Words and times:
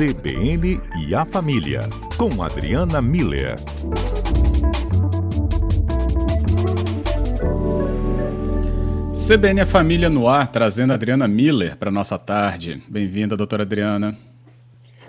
CBN 0.00 0.80
e 0.96 1.14
a 1.14 1.26
Família, 1.26 1.82
com 2.16 2.42
Adriana 2.42 3.02
Miller. 3.02 3.56
CBN 9.12 9.58
e 9.58 9.60
a 9.60 9.66
Família 9.66 10.08
no 10.08 10.26
ar, 10.26 10.50
trazendo 10.50 10.92
a 10.92 10.94
Adriana 10.94 11.28
Miller 11.28 11.76
para 11.76 11.90
nossa 11.90 12.18
tarde. 12.18 12.82
Bem-vinda, 12.88 13.36
doutora 13.36 13.62
Adriana. 13.62 14.16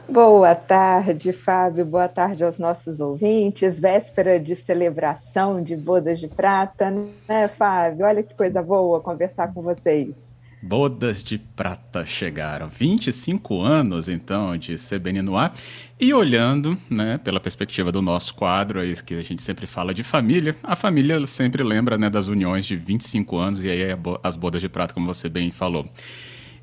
Boa 0.10 0.54
tarde, 0.56 1.32
Fábio. 1.32 1.86
Boa 1.86 2.10
tarde 2.10 2.44
aos 2.44 2.60
nossos 2.60 3.00
ouvintes. 3.00 3.80
Véspera 3.80 4.38
de 4.38 4.58
celebração 4.58 5.64
de 5.64 5.74
bodas 5.74 6.20
de 6.20 6.28
prata, 6.28 6.92
né, 7.30 7.48
Fábio? 7.48 8.06
Olha 8.06 8.22
que 8.22 8.34
coisa 8.34 8.62
boa 8.62 9.00
conversar 9.00 9.54
com 9.54 9.62
vocês. 9.62 10.41
Bodas 10.62 11.24
de 11.24 11.40
Prata 11.40 12.06
chegaram. 12.06 12.70
25 12.70 13.62
anos, 13.62 14.08
então, 14.08 14.56
de 14.56 14.76
CBN 14.76 15.24
no 15.24 15.36
ar. 15.36 15.56
E 16.00 16.14
olhando, 16.14 16.78
né, 16.90 17.18
pela 17.18 17.40
perspectiva 17.40 17.92
do 17.92 18.02
nosso 18.02 18.36
quadro, 18.36 18.80
aí 18.80 18.96
que 18.96 19.16
a 19.16 19.24
gente 19.24 19.42
sempre 19.42 19.66
fala 19.66 19.94
de 19.94 20.04
família, 20.04 20.56
a 20.62 20.76
família 20.76 21.26
sempre 21.26 21.64
lembra, 21.64 21.98
né, 21.98 22.10
das 22.10 22.28
uniões 22.28 22.66
de 22.66 22.76
25 22.76 23.38
anos 23.38 23.64
e 23.64 23.70
aí 23.70 23.82
as 24.24 24.36
bodas 24.36 24.62
de 24.62 24.70
prata, 24.70 24.94
como 24.94 25.08
você 25.08 25.28
bem 25.28 25.52
falou. 25.52 25.90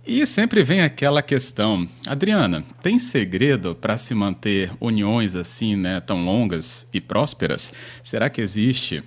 E 0.06 0.24
sempre 0.26 0.62
vem 0.62 0.80
aquela 0.80 1.20
questão, 1.20 1.86
Adriana, 2.06 2.64
tem 2.80 2.98
segredo 2.98 3.74
para 3.74 3.98
se 3.98 4.14
manter 4.14 4.72
uniões 4.80 5.34
assim, 5.34 5.76
né, 5.76 6.00
tão 6.00 6.24
longas 6.24 6.86
e 6.94 7.00
prósperas? 7.00 7.72
Será 8.02 8.30
que 8.30 8.40
existe 8.40 9.04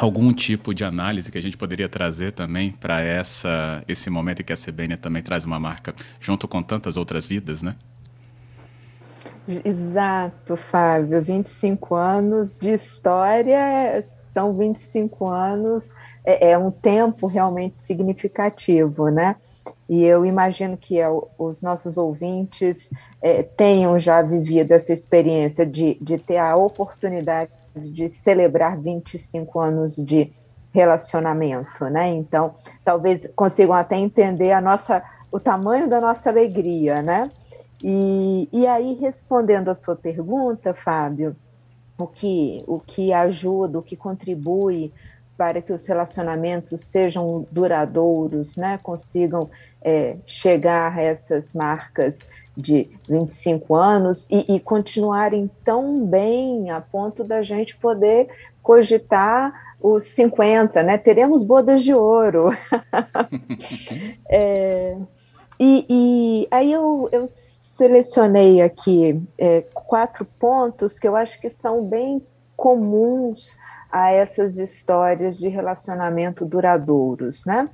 algum 0.00 0.32
tipo 0.32 0.74
de 0.74 0.84
análise 0.84 1.30
que 1.30 1.38
a 1.38 1.42
gente 1.42 1.56
poderia 1.56 1.88
trazer 1.88 2.32
também 2.32 2.72
para 2.72 3.00
essa 3.00 3.82
esse 3.88 4.08
momento 4.08 4.40
em 4.40 4.44
que 4.44 4.52
a 4.52 4.56
CBN 4.56 4.96
também 4.96 5.22
traz 5.22 5.44
uma 5.44 5.58
marca 5.58 5.94
junto 6.20 6.46
com 6.46 6.62
tantas 6.62 6.96
outras 6.96 7.26
vidas, 7.26 7.62
né? 7.62 7.76
Exato, 9.64 10.56
Fábio. 10.56 11.22
25 11.22 11.94
anos 11.94 12.54
de 12.54 12.70
história 12.70 14.04
são 14.30 14.54
25 14.54 15.26
anos, 15.26 15.94
é, 16.24 16.50
é 16.50 16.58
um 16.58 16.70
tempo 16.70 17.26
realmente 17.26 17.80
significativo, 17.80 19.08
né? 19.08 19.36
E 19.88 20.04
eu 20.04 20.24
imagino 20.24 20.76
que 20.76 21.00
é, 21.00 21.08
os 21.38 21.62
nossos 21.62 21.96
ouvintes 21.96 22.90
é, 23.22 23.42
tenham 23.42 23.98
já 23.98 24.20
vivido 24.20 24.72
essa 24.72 24.92
experiência 24.92 25.64
de, 25.64 25.98
de 26.00 26.18
ter 26.18 26.36
a 26.36 26.54
oportunidade 26.56 27.50
de 27.74 28.08
celebrar 28.08 28.78
25 28.78 29.60
anos 29.60 29.96
de 29.96 30.32
relacionamento, 30.72 31.84
né? 31.86 32.08
Então, 32.08 32.54
talvez 32.84 33.28
consigam 33.34 33.74
até 33.74 33.96
entender 33.96 34.52
a 34.52 34.60
nossa, 34.60 35.02
o 35.30 35.40
tamanho 35.40 35.88
da 35.88 36.00
nossa 36.00 36.30
alegria, 36.30 37.02
né? 37.02 37.30
E, 37.82 38.48
e 38.52 38.66
aí, 38.66 38.94
respondendo 38.94 39.68
a 39.68 39.74
sua 39.74 39.96
pergunta, 39.96 40.74
Fábio, 40.74 41.36
o 41.96 42.06
que, 42.06 42.64
o 42.66 42.80
que 42.80 43.12
ajuda, 43.12 43.78
o 43.78 43.82
que 43.82 43.96
contribui 43.96 44.92
para 45.36 45.62
que 45.62 45.72
os 45.72 45.86
relacionamentos 45.86 46.80
sejam 46.84 47.46
duradouros, 47.50 48.56
né? 48.56 48.78
Consigam 48.82 49.48
é, 49.80 50.16
chegar 50.26 50.96
a 50.96 51.00
essas 51.00 51.54
marcas 51.54 52.28
de 52.58 52.90
25 53.08 53.76
anos 53.76 54.26
e, 54.28 54.56
e 54.56 54.58
continuarem 54.58 55.48
tão 55.64 56.04
bem 56.04 56.70
a 56.70 56.80
ponto 56.80 57.22
da 57.22 57.40
gente 57.40 57.76
poder 57.76 58.28
cogitar 58.60 59.76
os 59.80 60.04
50, 60.06 60.82
né? 60.82 60.98
Teremos 60.98 61.44
bodas 61.44 61.84
de 61.84 61.94
ouro. 61.94 62.50
é, 64.28 64.96
e, 65.60 65.86
e, 65.88 66.48
aí 66.50 66.72
eu, 66.72 67.08
eu 67.12 67.24
selecionei 67.28 68.60
aqui 68.60 69.22
é, 69.38 69.62
quatro 69.72 70.24
pontos 70.24 70.98
que 70.98 71.06
eu 71.06 71.14
acho 71.14 71.40
que 71.40 71.48
são 71.48 71.84
bem 71.84 72.20
comuns 72.56 73.56
a 73.88 74.12
essas 74.12 74.58
histórias 74.58 75.38
de 75.38 75.46
relacionamento 75.46 76.44
duradouros, 76.44 77.46
né? 77.46 77.66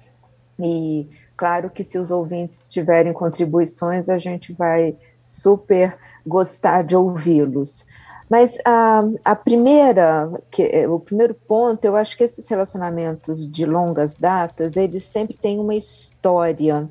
E 0.59 1.09
Claro 1.37 1.71
que 1.71 1.83
se 1.83 1.99
os 1.99 2.11
ouvintes 2.11 2.69
tiverem 2.69 3.13
contribuições, 3.13 4.09
a 4.09 4.19
gente 4.19 4.53
vai 4.53 4.97
super 5.23 5.97
gostar 6.27 6.83
de 6.83 6.95
ouvi-los. 6.95 7.85
Mas 8.29 8.59
a, 8.65 9.03
a 9.25 9.37
primeira, 9.37 10.31
que, 10.51 10.87
o 10.87 10.99
primeiro 10.99 11.35
ponto, 11.35 11.85
eu 11.85 11.95
acho 11.95 12.17
que 12.17 12.25
esses 12.25 12.49
relacionamentos 12.49 13.49
de 13.49 13.67
longas 13.67 14.17
datas, 14.17 14.77
eles 14.77 15.05
sempre 15.05 15.37
têm 15.37 15.59
uma 15.59 15.75
história, 15.75 16.89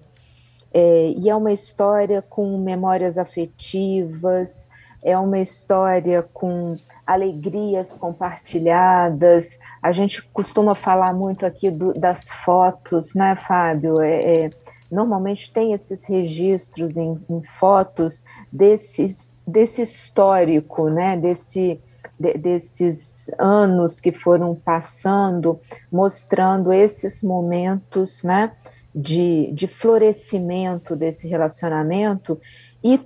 é, 0.73 1.09
e 1.17 1.29
é 1.29 1.35
uma 1.35 1.51
história 1.51 2.21
com 2.21 2.57
memórias 2.57 3.17
afetivas, 3.17 4.67
é 5.01 5.17
uma 5.17 5.39
história 5.39 6.23
com 6.33 6.77
alegrias 7.05 7.93
compartilhadas. 7.93 9.59
A 9.81 9.91
gente 9.91 10.21
costuma 10.33 10.75
falar 10.75 11.13
muito 11.13 11.45
aqui 11.45 11.69
do, 11.69 11.93
das 11.93 12.29
fotos, 12.29 13.13
né, 13.13 13.35
Fábio? 13.35 14.01
É, 14.01 14.45
é, 14.45 14.49
normalmente 14.89 15.51
tem 15.51 15.73
esses 15.73 16.05
registros 16.05 16.97
em, 16.97 17.19
em 17.29 17.43
fotos 17.43 18.23
desse, 18.51 19.15
desse 19.45 19.81
histórico, 19.81 20.89
né, 20.89 21.17
desse, 21.17 21.81
de, 22.19 22.33
desses 22.35 23.29
anos 23.37 23.99
que 23.99 24.11
foram 24.11 24.55
passando, 24.55 25.59
mostrando 25.91 26.71
esses 26.71 27.21
momentos, 27.21 28.23
né, 28.23 28.51
de, 28.93 29.51
de 29.53 29.67
florescimento 29.67 30.95
desse 30.95 31.27
relacionamento 31.27 32.39
e 32.83 32.99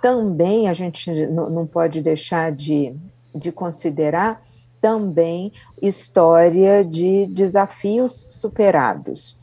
também 0.00 0.68
a 0.68 0.72
gente 0.72 1.10
não 1.26 1.66
pode 1.66 2.00
deixar 2.00 2.52
de, 2.52 2.94
de 3.36 3.52
considerar 3.52 4.42
também 4.80 5.52
história 5.80 6.84
de 6.84 7.26
desafios 7.26 8.26
superados. 8.30 9.36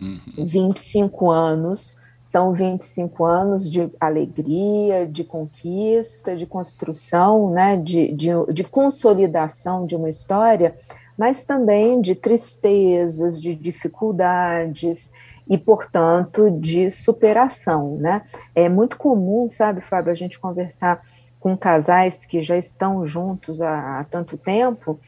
Uhum. 0.00 0.44
25 0.44 1.30
anos, 1.30 1.96
são 2.22 2.52
25 2.52 3.24
anos 3.24 3.70
de 3.70 3.90
alegria, 4.00 5.06
de 5.06 5.24
conquista, 5.24 6.36
de 6.36 6.46
construção, 6.46 7.50
né, 7.50 7.76
de, 7.76 8.12
de, 8.12 8.28
de 8.52 8.64
consolidação 8.64 9.86
de 9.86 9.94
uma 9.94 10.08
história, 10.08 10.74
mas 11.16 11.44
também 11.44 12.00
de 12.00 12.14
tristezas, 12.14 13.40
de 13.40 13.54
dificuldades, 13.54 15.10
e, 15.48 15.58
portanto, 15.58 16.50
de 16.50 16.88
superação, 16.90 17.96
né? 17.98 18.22
É 18.54 18.68
muito 18.68 18.96
comum, 18.96 19.48
sabe, 19.48 19.80
Fábio, 19.80 20.10
a 20.10 20.14
gente 20.14 20.38
conversar 20.38 21.04
com 21.44 21.58
casais 21.58 22.24
que 22.24 22.40
já 22.40 22.56
estão 22.56 23.06
juntos 23.06 23.60
há, 23.60 24.00
há 24.00 24.04
tanto 24.04 24.34
tempo 24.38 24.98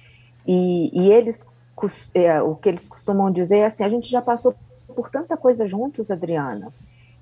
e, 0.46 0.90
e 0.92 1.10
eles, 1.10 1.46
é, 2.12 2.42
o 2.42 2.54
que 2.54 2.68
eles 2.68 2.86
costumam 2.86 3.32
dizer 3.32 3.60
é 3.60 3.64
assim, 3.64 3.82
a 3.82 3.88
gente 3.88 4.10
já 4.10 4.20
passou 4.20 4.54
por 4.86 5.08
tanta 5.08 5.34
coisa 5.34 5.66
juntos, 5.66 6.10
Adriana, 6.10 6.70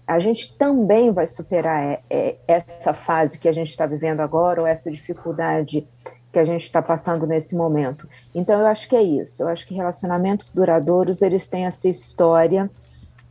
a 0.04 0.18
gente 0.18 0.58
também 0.58 1.12
vai 1.12 1.28
superar 1.28 1.80
é, 1.80 2.02
é, 2.10 2.36
essa 2.48 2.92
fase 2.92 3.38
que 3.38 3.48
a 3.48 3.52
gente 3.52 3.70
está 3.70 3.86
vivendo 3.86 4.18
agora, 4.18 4.60
ou 4.60 4.66
essa 4.66 4.90
dificuldade 4.90 5.86
que 6.32 6.38
a 6.40 6.44
gente 6.44 6.64
está 6.64 6.82
passando 6.82 7.24
nesse 7.24 7.54
momento. 7.54 8.08
Então, 8.34 8.58
eu 8.58 8.66
acho 8.66 8.88
que 8.88 8.96
é 8.96 9.02
isso. 9.02 9.44
Eu 9.44 9.48
acho 9.48 9.64
que 9.64 9.74
relacionamentos 9.74 10.50
duradouros, 10.50 11.22
eles 11.22 11.46
têm 11.46 11.66
essa 11.66 11.88
história 11.88 12.68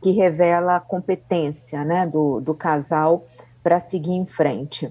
que 0.02 0.12
revela 0.12 0.76
a 0.76 0.80
competência 0.80 1.84
né, 1.84 2.06
do, 2.06 2.40
do 2.40 2.54
casal 2.54 3.26
para 3.62 3.78
seguir 3.78 4.12
em 4.12 4.24
frente 4.24 4.90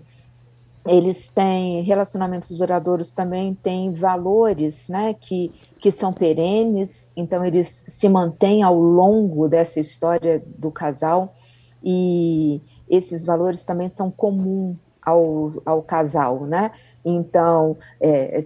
eles 0.85 1.29
têm 1.29 1.81
relacionamentos 1.81 2.55
duradouros 2.57 3.11
também 3.11 3.55
têm 3.55 3.93
valores 3.93 4.89
né, 4.89 5.13
que, 5.13 5.51
que 5.79 5.91
são 5.91 6.11
perenes, 6.11 7.09
então 7.15 7.43
eles 7.45 7.85
se 7.87 8.09
mantêm 8.09 8.63
ao 8.63 8.75
longo 8.75 9.47
dessa 9.47 9.79
história 9.79 10.43
do 10.57 10.69
casal, 10.69 11.35
e 11.81 12.61
esses 12.89 13.25
valores 13.25 13.63
também 13.63 13.89
são 13.89 14.09
comuns 14.09 14.77
ao, 15.05 15.51
ao 15.65 15.81
casal, 15.81 16.45
né? 16.45 16.71
Então, 17.03 17.77
é, 17.99 18.39
é, 18.39 18.41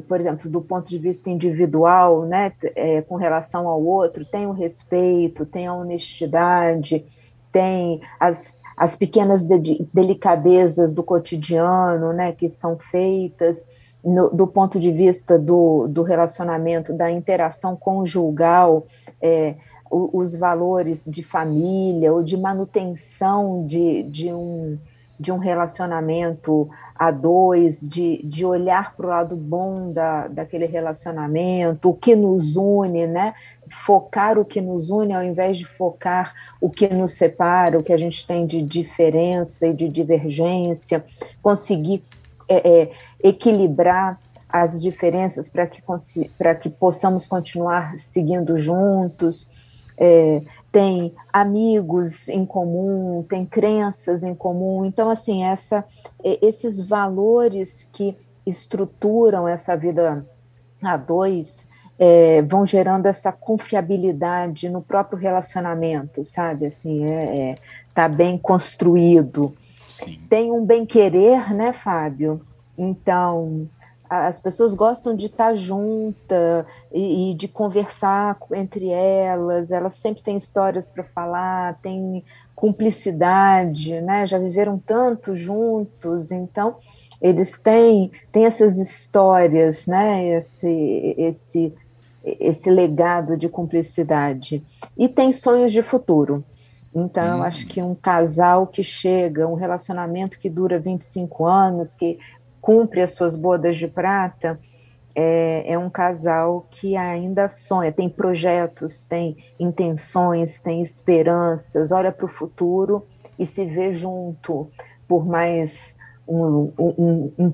por 0.00 0.20
exemplo, 0.20 0.50
do 0.50 0.60
ponto 0.60 0.88
de 0.88 0.98
vista 0.98 1.30
individual, 1.30 2.24
né, 2.24 2.52
é, 2.74 3.02
com 3.02 3.14
relação 3.14 3.68
ao 3.68 3.82
outro, 3.82 4.24
tem 4.24 4.46
o 4.46 4.52
respeito, 4.52 5.46
tem 5.46 5.68
a 5.68 5.74
honestidade, 5.74 7.04
tem 7.52 8.00
as, 8.18 8.60
as 8.76 8.94
pequenas 8.94 9.44
de, 9.44 9.86
delicadezas 9.92 10.92
do 10.92 11.02
cotidiano, 11.02 12.12
né, 12.12 12.32
que 12.32 12.48
são 12.48 12.78
feitas 12.78 13.64
no, 14.04 14.30
do 14.30 14.46
ponto 14.46 14.78
de 14.78 14.92
vista 14.92 15.38
do, 15.38 15.88
do 15.88 16.02
relacionamento, 16.02 16.92
da 16.92 17.10
interação 17.10 17.74
conjugal, 17.74 18.86
é, 19.20 19.56
os 19.90 20.34
valores 20.34 21.04
de 21.04 21.22
família 21.22 22.12
ou 22.12 22.22
de 22.22 22.36
manutenção 22.36 23.64
de, 23.66 24.02
de, 24.04 24.32
um, 24.32 24.78
de 25.18 25.32
um 25.32 25.38
relacionamento 25.38 26.68
a 26.94 27.10
dois, 27.10 27.80
de, 27.80 28.20
de 28.24 28.44
olhar 28.44 28.96
para 28.96 29.06
o 29.06 29.08
lado 29.08 29.36
bom 29.36 29.92
da, 29.92 30.28
daquele 30.28 30.66
relacionamento, 30.66 31.90
o 31.90 31.94
que 31.94 32.16
nos 32.16 32.56
une, 32.56 33.06
né? 33.06 33.34
Focar 33.68 34.38
o 34.38 34.44
que 34.44 34.60
nos 34.60 34.90
une 34.90 35.12
ao 35.12 35.22
invés 35.22 35.58
de 35.58 35.64
focar 35.64 36.34
o 36.60 36.70
que 36.70 36.88
nos 36.88 37.12
separa, 37.12 37.78
o 37.78 37.82
que 37.82 37.92
a 37.92 37.96
gente 37.96 38.26
tem 38.26 38.46
de 38.46 38.62
diferença 38.62 39.66
e 39.66 39.74
de 39.74 39.88
divergência, 39.88 41.04
conseguir 41.42 42.02
é, 42.48 42.82
é, 42.82 42.90
equilibrar 43.22 44.20
as 44.48 44.80
diferenças 44.80 45.48
para 45.48 45.66
que, 45.66 45.82
que 46.60 46.70
possamos 46.70 47.26
continuar 47.26 47.98
seguindo 47.98 48.56
juntos. 48.56 49.46
É, 49.98 50.42
tem 50.70 51.14
amigos 51.32 52.28
em 52.28 52.44
comum, 52.44 53.24
tem 53.28 53.44
crenças 53.44 54.22
em 54.22 54.34
comum. 54.34 54.84
Então, 54.84 55.10
assim, 55.10 55.42
essa, 55.42 55.84
esses 56.22 56.80
valores 56.80 57.88
que 57.92 58.16
estruturam 58.46 59.48
essa 59.48 59.76
vida 59.76 60.24
a 60.82 60.96
dois 60.96 61.65
é, 61.98 62.42
vão 62.42 62.66
gerando 62.66 63.06
essa 63.06 63.32
confiabilidade 63.32 64.68
no 64.68 64.82
próprio 64.82 65.18
relacionamento, 65.18 66.24
sabe? 66.24 66.66
Assim, 66.66 67.04
é, 67.04 67.50
é 67.50 67.58
tá 67.94 68.08
bem 68.08 68.36
construído. 68.36 69.54
Sim. 69.88 70.20
Tem 70.28 70.52
um 70.52 70.64
bem 70.64 70.84
querer, 70.84 71.54
né, 71.54 71.72
Fábio? 71.72 72.42
Então, 72.76 73.66
as 74.08 74.38
pessoas 74.38 74.74
gostam 74.74 75.16
de 75.16 75.26
estar 75.26 75.54
junta 75.54 76.66
e, 76.92 77.30
e, 77.30 77.34
de 77.34 77.48
conversar 77.48 78.36
entre 78.52 78.88
elas, 78.90 79.70
elas 79.70 79.94
sempre 79.94 80.22
têm 80.22 80.36
histórias 80.36 80.88
para 80.88 81.02
falar, 81.02 81.78
têm 81.80 82.22
cumplicidade, 82.54 84.00
né? 84.00 84.26
Já 84.26 84.38
viveram 84.38 84.78
tanto 84.78 85.34
juntos, 85.34 86.30
então 86.30 86.76
eles 87.20 87.58
têm, 87.58 88.10
têm 88.30 88.44
essas 88.44 88.78
histórias, 88.78 89.86
né? 89.86 90.24
Esse, 90.36 91.14
esse, 91.18 91.74
esse 92.26 92.68
legado 92.70 93.36
de 93.36 93.48
cumplicidade. 93.48 94.62
E 94.96 95.08
tem 95.08 95.32
sonhos 95.32 95.72
de 95.72 95.82
futuro. 95.82 96.44
Então, 96.94 97.38
hum. 97.38 97.42
acho 97.42 97.66
que 97.66 97.80
um 97.80 97.94
casal 97.94 98.66
que 98.66 98.82
chega, 98.82 99.46
um 99.46 99.54
relacionamento 99.54 100.38
que 100.38 100.50
dura 100.50 100.78
25 100.78 101.46
anos, 101.46 101.94
que 101.94 102.18
cumpre 102.60 103.00
as 103.00 103.12
suas 103.12 103.36
bodas 103.36 103.76
de 103.76 103.86
prata, 103.86 104.58
é, 105.14 105.72
é, 105.72 105.78
um 105.78 105.88
casal 105.88 106.66
que 106.70 106.96
ainda 106.96 107.48
sonha, 107.48 107.92
tem 107.92 108.08
projetos, 108.08 109.04
tem 109.04 109.36
intenções, 109.58 110.60
tem 110.60 110.82
esperanças, 110.82 111.92
olha 111.92 112.12
para 112.12 112.26
o 112.26 112.28
futuro 112.28 113.06
e 113.38 113.46
se 113.46 113.64
vê 113.64 113.92
junto 113.92 114.70
por 115.06 115.24
mais 115.24 115.96
um, 116.28 116.72
um, 116.78 117.32
um, 117.38 117.52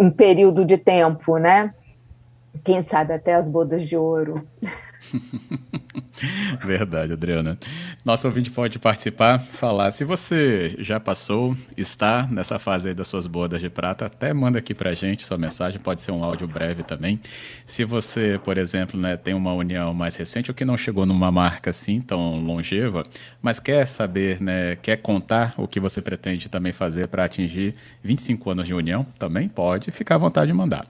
um 0.00 0.10
período 0.10 0.64
de 0.64 0.78
tempo, 0.78 1.36
né? 1.36 1.74
Quem 2.64 2.82
sabe 2.82 3.12
até 3.14 3.34
as 3.34 3.48
bodas 3.48 3.88
de 3.88 3.96
ouro. 3.96 4.46
Verdade, 6.64 7.12
Adriana. 7.12 7.58
Nosso 8.04 8.26
ouvinte 8.26 8.50
pode 8.50 8.78
participar, 8.78 9.38
falar. 9.38 9.90
Se 9.90 10.04
você 10.04 10.76
já 10.78 11.00
passou, 11.00 11.56
está 11.76 12.28
nessa 12.30 12.58
fase 12.58 12.88
aí 12.88 12.94
das 12.94 13.08
suas 13.08 13.26
bodas 13.26 13.60
de 13.60 13.70
prata, 13.70 14.06
até 14.06 14.32
manda 14.32 14.58
aqui 14.58 14.74
pra 14.74 14.94
gente 14.94 15.24
sua 15.24 15.38
mensagem, 15.38 15.80
pode 15.80 16.00
ser 16.00 16.12
um 16.12 16.22
áudio 16.22 16.46
breve 16.46 16.82
também. 16.82 17.20
Se 17.66 17.84
você, 17.84 18.38
por 18.44 18.58
exemplo, 18.58 19.00
né, 19.00 19.16
tem 19.16 19.34
uma 19.34 19.52
união 19.52 19.94
mais 19.94 20.16
recente 20.16 20.50
ou 20.50 20.54
que 20.54 20.64
não 20.64 20.76
chegou 20.76 21.06
numa 21.06 21.30
marca 21.30 21.70
assim 21.70 22.00
tão 22.00 22.42
longeva, 22.44 23.04
mas 23.42 23.58
quer 23.58 23.86
saber, 23.86 24.40
né, 24.40 24.76
quer 24.76 24.96
contar 24.96 25.54
o 25.56 25.66
que 25.66 25.80
você 25.80 26.02
pretende 26.02 26.48
também 26.48 26.72
fazer 26.72 27.08
para 27.08 27.24
atingir 27.24 27.74
25 28.02 28.50
anos 28.50 28.66
de 28.66 28.74
união, 28.74 29.04
também 29.18 29.48
pode, 29.48 29.90
ficar 29.90 30.16
à 30.16 30.18
vontade 30.18 30.48
de 30.48 30.52
mandar. 30.52 30.86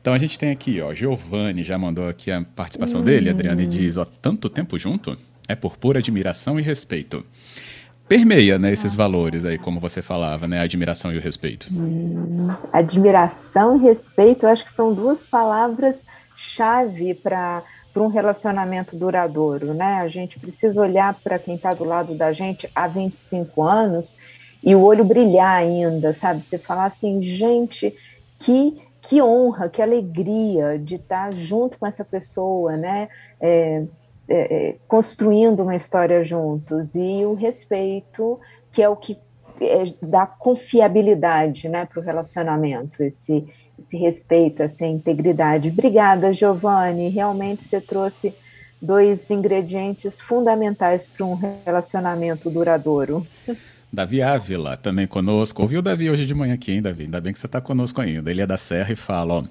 Então 0.00 0.14
a 0.14 0.18
gente 0.18 0.38
tem 0.38 0.50
aqui, 0.50 0.80
ó, 0.80 0.94
Giovanni 0.94 1.62
já 1.62 1.76
mandou 1.76 2.08
aqui 2.08 2.30
a 2.30 2.42
participação 2.42 3.02
dele, 3.02 3.30
Adriana 3.30 3.47
Adriane 3.48 3.66
diz, 3.66 3.96
ó, 3.96 4.04
tanto 4.04 4.50
tempo 4.50 4.78
junto? 4.78 5.16
É 5.48 5.54
por 5.54 5.76
pura 5.76 5.98
admiração 5.98 6.58
e 6.60 6.62
respeito. 6.62 7.24
Permeia, 8.06 8.58
né, 8.58 8.72
esses 8.72 8.94
valores 8.94 9.44
aí, 9.44 9.58
como 9.58 9.80
você 9.80 10.02
falava, 10.02 10.46
né, 10.46 10.60
a 10.60 10.62
admiração 10.62 11.12
e 11.12 11.18
o 11.18 11.20
respeito. 11.20 11.68
Hum, 11.72 12.48
admiração 12.72 13.76
e 13.76 13.80
respeito, 13.80 14.44
eu 14.44 14.50
acho 14.50 14.64
que 14.64 14.72
são 14.72 14.92
duas 14.94 15.26
palavras 15.26 16.04
chave 16.36 17.14
para 17.14 17.62
para 17.92 18.02
um 18.02 18.08
relacionamento 18.08 18.94
duradouro, 18.94 19.72
né? 19.74 19.94
A 19.94 20.06
gente 20.06 20.38
precisa 20.38 20.80
olhar 20.80 21.14
para 21.14 21.38
quem 21.38 21.56
está 21.56 21.72
do 21.72 21.84
lado 21.84 22.14
da 22.14 22.32
gente 22.32 22.70
há 22.74 22.86
25 22.86 23.62
anos 23.62 24.14
e 24.62 24.74
o 24.74 24.82
olho 24.82 25.04
brilhar 25.04 25.56
ainda, 25.56 26.12
sabe? 26.12 26.44
Você 26.44 26.58
falar 26.58 26.84
assim, 26.84 27.20
gente, 27.22 27.96
que 28.38 28.76
que 29.00 29.22
honra, 29.22 29.68
que 29.68 29.80
alegria 29.80 30.78
de 30.78 30.96
estar 30.96 31.32
junto 31.32 31.78
com 31.78 31.86
essa 31.86 32.04
pessoa, 32.04 32.76
né? 32.76 33.08
É, 33.40 33.84
é, 34.30 34.68
é, 34.68 34.76
construindo 34.86 35.60
uma 35.60 35.74
história 35.74 36.22
juntos 36.22 36.94
e 36.94 37.24
o 37.24 37.32
respeito, 37.32 38.38
que 38.70 38.82
é 38.82 38.88
o 38.88 38.94
que 38.94 39.18
é, 39.58 39.84
dá 40.02 40.26
confiabilidade, 40.26 41.66
né, 41.66 41.86
para 41.86 41.98
o 41.98 42.02
relacionamento, 42.02 43.02
esse, 43.02 43.46
esse 43.78 43.96
respeito, 43.96 44.62
essa 44.62 44.84
integridade. 44.84 45.70
Obrigada, 45.70 46.32
Giovanni. 46.34 47.08
Realmente 47.08 47.64
você 47.64 47.80
trouxe 47.80 48.34
dois 48.82 49.30
ingredientes 49.30 50.20
fundamentais 50.20 51.06
para 51.06 51.24
um 51.24 51.34
relacionamento 51.34 52.50
duradouro. 52.50 53.26
Davi 53.92 54.22
Ávila 54.22 54.76
também 54.76 55.06
conosco. 55.06 55.62
Ouviu 55.62 55.80
o 55.80 55.82
Davi 55.82 56.10
hoje 56.10 56.26
de 56.26 56.34
manhã 56.34 56.54
aqui, 56.54 56.72
hein, 56.72 56.82
Davi? 56.82 57.04
Ainda 57.04 57.20
bem 57.20 57.32
que 57.32 57.38
você 57.38 57.46
está 57.46 57.60
conosco 57.60 58.00
ainda. 58.00 58.30
Ele 58.30 58.42
é 58.42 58.46
da 58.46 58.56
Serra 58.56 58.92
e 58.92 58.96
fala, 58.96 59.34
ó. 59.34 59.44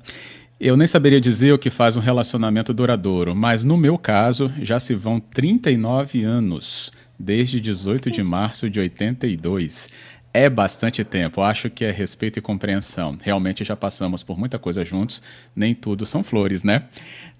Eu 0.59 0.75
nem 0.75 0.87
saberia 0.87 1.21
dizer 1.21 1.51
o 1.51 1.59
que 1.59 1.69
faz 1.69 1.95
um 1.95 1.99
relacionamento 1.99 2.73
duradouro, 2.73 3.35
mas 3.35 3.63
no 3.63 3.77
meu 3.77 3.95
caso 3.95 4.51
já 4.59 4.79
se 4.79 4.95
vão 4.95 5.19
39 5.19 6.23
anos, 6.23 6.91
desde 7.17 7.59
18 7.59 8.09
de 8.09 8.23
março 8.23 8.67
de 8.67 8.79
82. 8.79 9.89
É 10.33 10.49
bastante 10.49 11.03
tempo, 11.03 11.41
acho 11.41 11.69
que 11.69 11.85
é 11.85 11.91
respeito 11.91 12.39
e 12.39 12.41
compreensão. 12.41 13.17
Realmente 13.21 13.63
já 13.63 13.75
passamos 13.75 14.23
por 14.23 14.37
muita 14.37 14.57
coisa 14.57 14.83
juntos, 14.83 15.21
nem 15.55 15.75
tudo 15.75 16.05
são 16.05 16.23
flores, 16.23 16.63
né? 16.63 16.83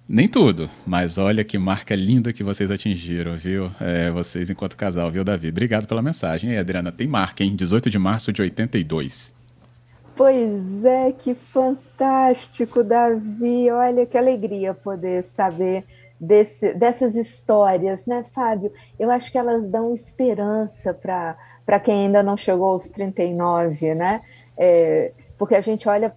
Nem 0.10 0.26
tudo, 0.26 0.70
mas 0.86 1.18
olha 1.18 1.44
que 1.44 1.58
marca 1.58 1.94
linda 1.94 2.32
que 2.32 2.42
vocês 2.42 2.72
atingiram, 2.72 3.36
viu? 3.36 3.70
É, 3.78 4.10
vocês 4.10 4.50
enquanto 4.50 4.78
casal, 4.78 5.12
viu, 5.12 5.22
Davi? 5.22 5.50
Obrigado 5.50 5.86
pela 5.86 6.02
mensagem. 6.02 6.52
E 6.52 6.58
Adriana, 6.58 6.94
tem 6.94 7.06
marca, 7.06 7.44
hein? 7.44 7.54
18 7.54 7.90
de 7.90 8.00
março 8.00 8.32
de 8.32 8.42
82. 8.42 9.36
Pois 10.16 10.86
é, 10.86 11.12
que 11.12 11.36
fantástico, 11.36 12.86
Davi. 12.86 13.70
Olha 13.70 14.06
que 14.06 14.18
alegria 14.18 14.74
poder 14.74 15.24
saber 15.24 15.84
desse, 16.18 16.74
dessas 16.74 17.14
histórias, 17.14 18.06
né, 18.06 18.24
Fábio? 18.34 18.72
Eu 18.98 19.12
acho 19.12 19.30
que 19.30 19.38
elas 19.38 19.70
dão 19.70 19.94
esperança 19.94 20.94
para 20.94 21.80
quem 21.82 22.06
ainda 22.06 22.24
não 22.24 22.38
chegou 22.38 22.68
aos 22.68 22.90
39, 22.90 23.94
né? 23.94 24.22
É, 24.58 25.12
porque 25.38 25.54
a 25.54 25.62
gente 25.62 25.90
olha 25.90 26.16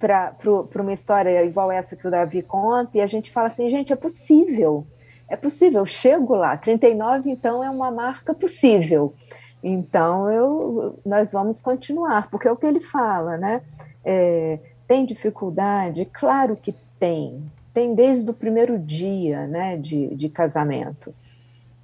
para 0.00 0.82
uma 0.82 0.92
história 0.92 1.44
igual 1.44 1.70
essa 1.70 1.94
que 1.94 2.08
o 2.08 2.10
Davi 2.10 2.42
conta, 2.42 2.96
e 2.96 3.00
a 3.02 3.06
gente 3.06 3.30
fala 3.30 3.48
assim, 3.48 3.68
gente, 3.68 3.92
é 3.92 3.96
possível, 3.96 4.86
é 5.28 5.36
possível, 5.36 5.84
chego 5.84 6.34
lá, 6.34 6.56
39 6.56 7.30
então 7.30 7.62
é 7.62 7.70
uma 7.70 7.90
marca 7.90 8.32
possível. 8.34 9.14
Então 9.62 10.30
eu, 10.30 10.98
nós 11.04 11.30
vamos 11.30 11.60
continuar, 11.60 12.30
porque 12.30 12.48
é 12.48 12.52
o 12.52 12.56
que 12.56 12.64
ele 12.66 12.80
fala, 12.80 13.36
né? 13.36 13.60
É, 14.02 14.58
tem 14.88 15.04
dificuldade? 15.04 16.06
Claro 16.06 16.56
que 16.56 16.74
tem, 16.98 17.44
tem 17.74 17.94
desde 17.94 18.30
o 18.30 18.34
primeiro 18.34 18.78
dia 18.78 19.46
né, 19.46 19.76
de, 19.76 20.14
de 20.14 20.28
casamento 20.30 21.14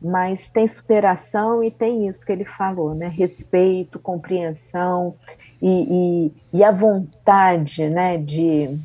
mas 0.00 0.48
tem 0.48 0.68
superação 0.68 1.64
e 1.64 1.70
tem 1.70 2.06
isso 2.06 2.24
que 2.24 2.32
ele 2.32 2.44
falou, 2.44 2.94
né? 2.94 3.08
Respeito, 3.08 3.98
compreensão 3.98 5.14
e, 5.60 6.30
e, 6.52 6.58
e 6.58 6.64
a 6.64 6.70
vontade, 6.70 7.88
né? 7.88 8.18
De, 8.18 8.78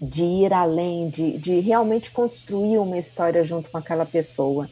de 0.00 0.22
ir 0.22 0.52
além, 0.52 1.08
de, 1.08 1.36
de 1.38 1.60
realmente 1.60 2.10
construir 2.10 2.78
uma 2.78 2.98
história 2.98 3.44
junto 3.44 3.70
com 3.70 3.78
aquela 3.78 4.06
pessoa. 4.06 4.68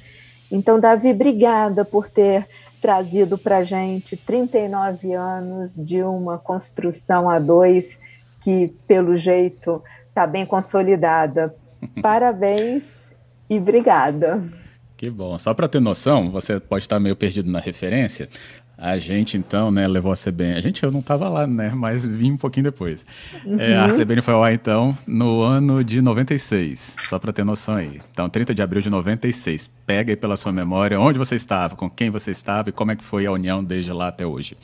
Então, 0.51 0.79
Davi, 0.79 1.11
obrigada 1.11 1.85
por 1.85 2.09
ter 2.09 2.49
trazido 2.81 3.37
para 3.37 3.65
gente 3.65 4.17
39 4.17 5.15
anos 5.15 5.75
de 5.75 6.03
uma 6.03 6.39
construção 6.39 7.29
a 7.29 7.39
dois 7.39 7.99
que, 8.41 8.69
pelo 8.87 9.17
jeito, 9.17 9.83
está 10.09 10.27
bem 10.27 10.47
consolidada. 10.47 11.55
Parabéns 12.01 13.13
e 13.49 13.59
obrigada. 13.59 14.43
Que 14.97 15.11
bom. 15.11 15.39
Só 15.39 15.53
para 15.53 15.69
ter 15.69 15.81
noção, 15.81 16.31
você 16.31 16.61
pode 16.61 16.85
estar 16.85 17.01
meio 17.01 17.17
perdido 17.17 17.51
na 17.51 17.59
referência. 17.59 18.29
A 18.77 18.99
gente, 18.99 19.37
então, 19.37 19.71
né, 19.71 19.87
levou 19.87 20.13
a 20.13 20.17
CBN. 20.17 20.57
A 20.57 20.61
gente, 20.61 20.83
eu 20.83 20.91
não 20.91 21.01
estava 21.01 21.29
lá, 21.29 21.47
né, 21.47 21.73
mas 21.75 22.07
vim 22.07 22.33
um 22.33 22.37
pouquinho 22.37 22.65
depois. 22.65 23.07
Uhum. 23.45 23.59
É, 23.59 23.77
a 23.79 23.89
CBN 23.89 24.21
foi 24.21 24.35
ao 24.35 24.43
ar, 24.43 24.53
então, 24.53 24.97
no 25.07 25.43
ano 25.43 25.85
de 25.85 26.03
96, 26.03 26.97
só 27.05 27.19
para 27.19 27.33
ter 27.33 27.45
noção 27.45 27.77
aí. 27.77 28.01
Então, 28.13 28.29
30 28.29 28.55
de 28.55 28.63
abril 28.63 28.83
de 28.83 28.91
96. 28.91 29.71
Pega 29.87 30.13
aí 30.13 30.17
pela 30.17 30.37
sua 30.37 30.51
memória 30.51 30.99
onde 30.99 31.19
você 31.19 31.37
estava, 31.37 31.77
com 31.77 31.89
quem 31.89 32.11
você 32.11 32.31
estava 32.31 32.71
e 32.71 32.73
como 32.73 32.91
é 32.91 32.97
que 32.97 33.05
foi 33.05 33.27
a 33.27 33.33
união 33.33 33.63
desde 33.63 33.93
lá 33.93 34.09
até 34.09 34.27
hoje. 34.27 34.57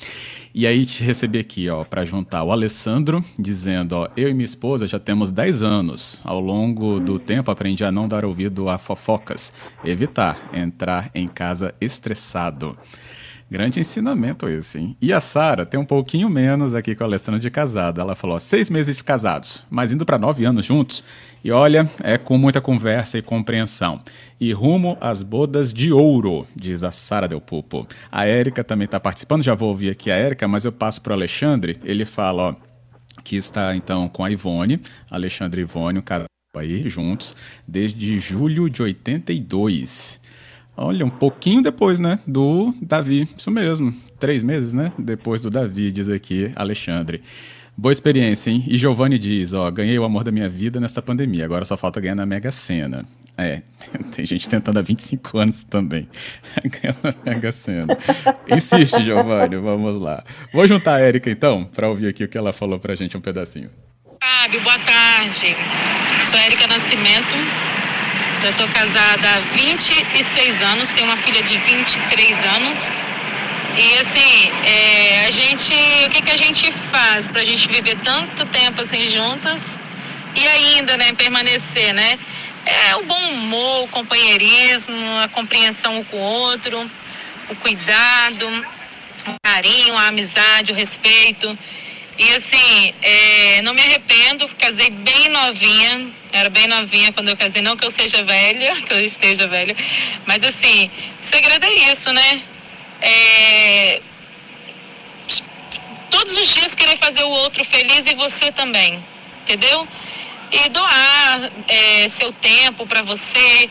E 0.52 0.66
aí, 0.66 0.84
te 0.84 1.04
recebi 1.04 1.38
aqui, 1.38 1.68
ó, 1.68 1.84
para 1.84 2.04
juntar 2.04 2.42
o 2.42 2.50
Alessandro, 2.50 3.24
dizendo, 3.38 3.92
ó, 3.92 4.08
eu 4.16 4.28
e 4.28 4.34
minha 4.34 4.44
esposa 4.44 4.88
já 4.88 4.98
temos 4.98 5.30
10 5.30 5.62
anos. 5.62 6.20
Ao 6.24 6.40
longo 6.40 6.98
do 6.98 7.18
tempo, 7.18 7.50
aprendi 7.50 7.84
a 7.84 7.92
não 7.92 8.08
dar 8.08 8.24
ouvido 8.24 8.68
a 8.68 8.76
fofocas, 8.76 9.52
evitar 9.84 10.50
entrar 10.52 11.10
em 11.14 11.28
casa 11.28 11.72
estressado. 11.80 12.76
Grande 13.50 13.80
ensinamento 13.80 14.48
esse, 14.48 14.78
hein? 14.78 14.96
E 15.02 15.12
a 15.12 15.20
Sara 15.20 15.66
tem 15.66 15.80
um 15.80 15.84
pouquinho 15.84 16.30
menos 16.30 16.72
aqui 16.72 16.94
com 16.94 17.02
a 17.02 17.06
Alessandra 17.08 17.40
de 17.40 17.50
casado. 17.50 18.00
Ela 18.00 18.14
falou: 18.14 18.38
seis 18.38 18.70
meses 18.70 19.02
casados, 19.02 19.66
mas 19.68 19.90
indo 19.90 20.06
para 20.06 20.16
nove 20.18 20.44
anos 20.44 20.64
juntos. 20.64 21.02
E 21.42 21.50
olha, 21.50 21.90
é 22.00 22.16
com 22.16 22.38
muita 22.38 22.60
conversa 22.60 23.18
e 23.18 23.22
compreensão. 23.22 24.00
E 24.38 24.52
rumo 24.52 24.96
às 25.00 25.24
bodas 25.24 25.72
de 25.72 25.92
ouro, 25.92 26.46
diz 26.54 26.84
a 26.84 26.92
Sara 26.92 27.26
Del 27.26 27.40
Pupo. 27.40 27.88
A 28.12 28.24
Érica 28.24 28.62
também 28.62 28.84
está 28.84 29.00
participando, 29.00 29.42
já 29.42 29.54
vou 29.54 29.70
ouvir 29.70 29.90
aqui 29.90 30.12
a 30.12 30.16
Érica, 30.16 30.46
mas 30.46 30.64
eu 30.64 30.70
passo 30.70 31.00
para 31.00 31.10
o 31.10 31.14
Alexandre. 31.14 31.76
Ele 31.82 32.04
fala, 32.04 32.50
ó, 32.50 32.54
que 33.24 33.34
está 33.34 33.74
então 33.74 34.08
com 34.08 34.24
a 34.24 34.30
Ivone, 34.30 34.80
Alexandre 35.10 35.60
e 35.60 35.64
Ivone, 35.64 35.98
um 35.98 36.02
casal 36.02 36.26
aí 36.56 36.88
juntos, 36.88 37.34
desde 37.66 38.20
julho 38.20 38.68
de 38.70 38.82
82. 38.82 40.19
Olha, 40.82 41.04
um 41.04 41.10
pouquinho 41.10 41.60
depois, 41.60 42.00
né, 42.00 42.18
do 42.26 42.74
Davi. 42.80 43.28
Isso 43.36 43.50
mesmo, 43.50 43.94
três 44.18 44.42
meses, 44.42 44.72
né, 44.72 44.90
depois 44.98 45.42
do 45.42 45.50
Davi, 45.50 45.92
diz 45.92 46.08
aqui 46.08 46.50
Alexandre. 46.56 47.22
Boa 47.76 47.92
experiência, 47.92 48.50
hein? 48.50 48.64
E 48.66 48.78
Giovanni 48.78 49.18
diz, 49.18 49.52
ó, 49.52 49.70
ganhei 49.70 49.98
o 49.98 50.04
amor 50.04 50.24
da 50.24 50.32
minha 50.32 50.48
vida 50.48 50.80
nesta 50.80 51.02
pandemia, 51.02 51.44
agora 51.44 51.66
só 51.66 51.76
falta 51.76 52.00
ganhar 52.00 52.14
na 52.14 52.24
Mega 52.24 52.50
Sena. 52.50 53.04
É, 53.36 53.60
tem 54.16 54.24
gente 54.24 54.48
tentando 54.48 54.78
há 54.78 54.82
25 54.82 55.36
anos 55.36 55.64
também 55.64 56.08
ganhar 56.64 56.96
na 57.02 57.14
Mega 57.26 57.52
Sena. 57.52 57.98
Insiste, 58.48 59.02
Giovanni, 59.02 59.56
vamos 59.56 60.00
lá. 60.00 60.24
Vou 60.50 60.66
juntar 60.66 60.94
a 60.94 61.00
Érica, 61.00 61.30
então, 61.30 61.66
para 61.74 61.90
ouvir 61.90 62.08
aqui 62.08 62.24
o 62.24 62.28
que 62.28 62.38
ela 62.38 62.54
falou 62.54 62.78
pra 62.78 62.94
gente 62.94 63.14
um 63.18 63.20
pedacinho. 63.20 63.68
Fábio, 64.22 64.62
boa 64.62 64.78
tarde. 64.78 65.54
Sou 66.22 66.38
Érica 66.40 66.66
Nascimento, 66.66 67.36
já 68.42 68.50
estou 68.50 68.68
casada 68.68 69.28
há 69.28 69.40
26 69.54 70.62
anos, 70.62 70.88
tenho 70.90 71.06
uma 71.06 71.16
filha 71.16 71.42
de 71.42 71.58
23 71.58 72.44
anos. 72.56 72.90
E 73.76 73.98
assim, 73.98 74.50
é, 74.64 75.26
a 75.26 75.30
gente, 75.30 75.72
o 76.06 76.10
que, 76.10 76.22
que 76.22 76.30
a 76.30 76.36
gente 76.36 76.72
faz 76.72 77.28
para 77.28 77.42
a 77.42 77.44
gente 77.44 77.68
viver 77.68 77.96
tanto 78.02 78.44
tempo 78.46 78.80
assim 78.80 79.10
juntas 79.10 79.78
e 80.34 80.46
ainda, 80.46 80.96
né, 80.96 81.12
permanecer, 81.12 81.92
né? 81.92 82.18
É 82.64 82.96
o 82.96 83.04
bom 83.04 83.30
humor, 83.30 83.84
o 83.84 83.88
companheirismo, 83.88 84.96
a 85.22 85.28
compreensão 85.28 85.98
um 85.98 86.04
com 86.04 86.16
o 86.16 86.20
outro, 86.20 86.90
o 87.48 87.56
cuidado, 87.56 88.46
o 89.26 89.34
carinho, 89.42 89.96
a 89.96 90.08
amizade, 90.08 90.72
o 90.72 90.74
respeito. 90.74 91.58
E 92.20 92.34
assim, 92.34 92.94
é, 93.00 93.62
não 93.62 93.72
me 93.72 93.80
arrependo, 93.80 94.46
casei 94.58 94.90
bem 94.90 95.30
novinha, 95.30 96.12
era 96.30 96.50
bem 96.50 96.66
novinha 96.66 97.10
quando 97.14 97.28
eu 97.28 97.36
casei, 97.36 97.62
não 97.62 97.78
que 97.78 97.86
eu 97.86 97.90
seja 97.90 98.22
velha, 98.22 98.76
que 98.84 98.92
eu 98.92 99.02
esteja 99.02 99.48
velha, 99.48 99.74
mas 100.26 100.44
assim, 100.44 100.90
o 101.18 101.24
segredo 101.24 101.64
é 101.64 101.72
isso, 101.90 102.12
né? 102.12 102.42
É, 103.00 104.02
todos 106.10 106.36
os 106.36 106.52
dias 106.52 106.74
querer 106.74 106.98
fazer 106.98 107.24
o 107.24 107.30
outro 107.30 107.64
feliz 107.64 108.06
e 108.06 108.14
você 108.14 108.52
também, 108.52 109.02
entendeu? 109.40 109.88
E 110.52 110.68
doar 110.68 111.50
é, 111.68 112.06
seu 112.10 112.30
tempo 112.32 112.86
para 112.86 113.00
você, 113.00 113.70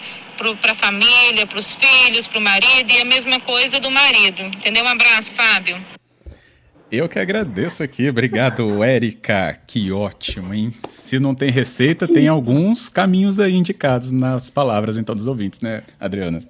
para 0.59 0.71
a 0.71 0.75
família, 0.75 1.45
para 1.45 1.59
os 1.59 1.75
filhos, 1.75 2.27
para 2.27 2.39
o 2.39 2.41
marido 2.41 2.91
e 2.91 2.99
a 2.99 3.05
mesma 3.05 3.39
coisa 3.41 3.79
do 3.79 3.91
marido, 3.91 4.41
entendeu? 4.41 4.83
Um 4.85 4.87
abraço, 4.87 5.35
Fábio. 5.35 5.98
Eu 6.91 7.07
que 7.07 7.19
agradeço 7.19 7.83
aqui. 7.83 8.09
Obrigado, 8.09 8.83
Érica. 8.83 9.59
Que 9.67 9.91
ótimo, 9.91 10.53
hein? 10.55 10.73
Se 10.87 11.19
não 11.19 11.35
tem 11.35 11.51
receita, 11.51 12.07
tem 12.07 12.27
alguns 12.27 12.89
caminhos 12.89 13.39
aí 13.39 13.53
indicados 13.53 14.09
nas 14.11 14.49
palavras, 14.49 14.97
então, 14.97 15.13
dos 15.13 15.27
ouvintes, 15.27 15.61
né, 15.61 15.83
Adriana? 15.99 16.41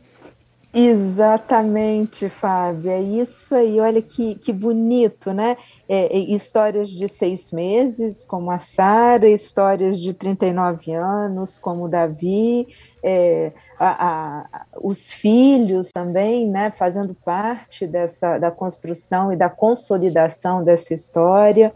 Exatamente, 0.71 2.29
Fábio. 2.29 2.91
É 2.91 3.01
isso 3.01 3.55
aí. 3.55 3.79
Olha 3.79 4.03
que, 4.03 4.35
que 4.35 4.53
bonito, 4.53 5.33
né? 5.33 5.57
É, 5.87 6.15
é, 6.15 6.19
histórias 6.19 6.89
de 6.89 7.07
seis 7.07 7.51
meses, 7.51 8.23
como 8.23 8.51
a 8.51 8.59
Sara, 8.59 9.27
histórias 9.27 9.99
de 9.99 10.13
39 10.13 10.93
anos, 10.93 11.57
como 11.57 11.85
o 11.85 11.89
Davi, 11.89 12.67
é, 13.01 13.51
a, 13.79 14.43
a, 14.43 14.65
os 14.79 15.09
filhos 15.09 15.89
também, 15.91 16.47
né, 16.47 16.69
fazendo 16.77 17.15
parte 17.15 17.87
dessa 17.87 18.37
da 18.37 18.51
construção 18.51 19.33
e 19.33 19.35
da 19.35 19.49
consolidação 19.49 20.63
dessa 20.63 20.93
história. 20.93 21.73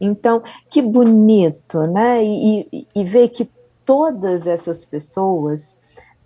Então, 0.00 0.40
que 0.70 0.80
bonito, 0.80 1.84
né? 1.88 2.22
E, 2.22 2.68
e, 2.72 2.86
e 2.94 3.04
ver 3.04 3.28
que 3.30 3.50
todas 3.84 4.46
essas 4.46 4.84
pessoas 4.84 5.76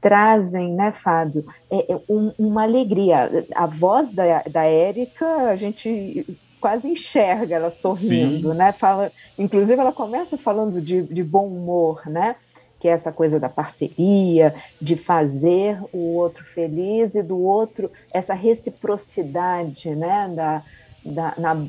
trazem, 0.00 0.72
né, 0.72 0.92
Fábio, 0.92 1.44
é, 1.70 1.92
é 1.92 2.00
um, 2.08 2.32
uma 2.38 2.62
alegria. 2.62 3.46
A 3.54 3.66
voz 3.66 4.12
da, 4.12 4.42
da 4.42 4.64
Érica, 4.64 5.26
a 5.26 5.56
gente 5.56 6.26
quase 6.60 6.88
enxerga 6.88 7.56
ela 7.56 7.70
sorrindo, 7.70 8.52
Sim. 8.52 8.56
né? 8.56 8.72
Fala, 8.72 9.10
inclusive 9.38 9.80
ela 9.80 9.92
começa 9.92 10.36
falando 10.36 10.80
de, 10.80 11.02
de 11.02 11.24
bom 11.24 11.46
humor, 11.46 12.02
né? 12.06 12.36
que 12.80 12.88
é 12.88 12.92
essa 12.92 13.12
coisa 13.12 13.38
da 13.38 13.48
parceria, 13.48 14.54
de 14.80 14.96
fazer 14.96 15.78
o 15.92 16.14
outro 16.14 16.42
feliz 16.46 17.14
e 17.14 17.22
do 17.22 17.38
outro, 17.38 17.90
essa 18.10 18.32
reciprocidade, 18.32 19.94
né, 19.94 20.32
da, 20.34 20.62
da, 21.04 21.34
na 21.36 21.66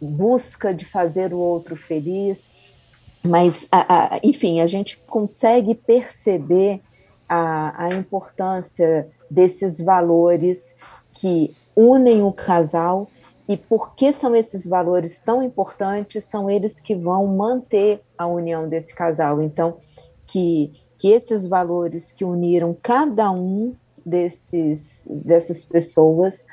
busca 0.00 0.72
de 0.72 0.84
fazer 0.84 1.34
o 1.34 1.38
outro 1.38 1.74
feliz. 1.74 2.48
Mas, 3.24 3.66
a, 3.72 4.14
a, 4.14 4.20
enfim, 4.22 4.60
a 4.60 4.66
gente 4.68 4.96
consegue 4.98 5.74
perceber 5.74 6.80
a, 7.34 7.86
a 7.86 7.88
importância 7.94 9.08
desses 9.30 9.80
valores 9.80 10.76
que 11.14 11.56
unem 11.74 12.22
o 12.22 12.30
casal 12.30 13.08
e 13.48 13.56
porque 13.56 14.12
são 14.12 14.36
esses 14.36 14.66
valores 14.66 15.22
tão 15.22 15.42
importantes, 15.42 16.24
são 16.24 16.50
eles 16.50 16.78
que 16.78 16.94
vão 16.94 17.26
manter 17.26 18.02
a 18.18 18.26
união 18.26 18.68
desse 18.68 18.94
casal. 18.94 19.40
Então, 19.40 19.78
que, 20.26 20.72
que 20.98 21.08
esses 21.08 21.46
valores 21.46 22.12
que 22.12 22.22
uniram 22.22 22.76
cada 22.82 23.30
um 23.30 23.74
desses, 24.04 25.08
dessas 25.08 25.64
pessoas 25.64 26.44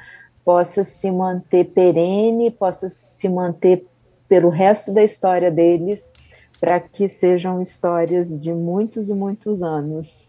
possa 0.45 0.86
se 0.86 1.12
manter 1.12 1.65
perene, 1.65 2.50
possa 2.50 2.88
se 2.88 3.27
manter 3.27 3.86
pelo 4.29 4.48
resto 4.48 4.93
da 4.93 5.03
história 5.03 5.51
deles, 5.51 6.09
para 6.57 6.79
que 6.79 7.09
sejam 7.09 7.62
histórias 7.62 8.39
de 8.41 8.53
muitos 8.53 9.09
e 9.09 9.13
muitos 9.13 9.62
anos. 9.62 10.28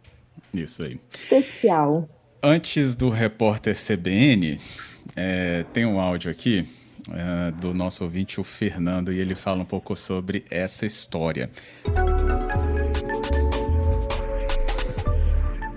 Isso 0.53 0.83
aí. 0.83 0.99
Especial. 1.15 2.09
Antes 2.43 2.95
do 2.95 3.11
repórter 3.11 3.77
CBN, 3.77 4.59
é, 5.15 5.65
tem 5.73 5.85
um 5.85 6.01
áudio 6.01 6.31
aqui 6.31 6.67
é, 7.13 7.51
do 7.53 7.75
nosso 7.75 8.05
ouvinte, 8.05 8.41
o 8.41 8.45
Fernando, 8.45 9.13
e 9.13 9.19
ele 9.19 9.35
fala 9.35 9.63
um 9.63 9.67
pouco 9.67 9.97
sobre 9.97 10.45
essa 10.51 10.87
história. 10.87 11.51